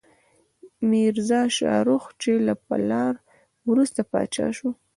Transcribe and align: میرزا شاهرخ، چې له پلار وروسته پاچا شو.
میرزا 0.89 1.41
شاهرخ، 1.57 2.03
چې 2.21 2.31
له 2.45 2.53
پلار 2.67 3.13
وروسته 3.69 4.01
پاچا 4.11 4.47
شو. 4.57 4.69